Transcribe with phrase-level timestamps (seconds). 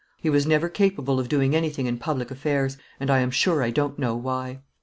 [0.17, 3.69] He was never capable of doing anything in public affairs, and I am sure I
[3.69, 4.61] don't know why.